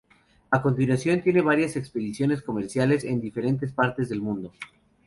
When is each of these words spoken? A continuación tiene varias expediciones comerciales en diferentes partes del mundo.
A 0.49 0.63
continuación 0.63 1.21
tiene 1.21 1.41
varias 1.43 1.75
expediciones 1.75 2.41
comerciales 2.41 3.03
en 3.03 3.21
diferentes 3.21 3.71
partes 3.71 4.09
del 4.09 4.19
mundo. 4.23 4.51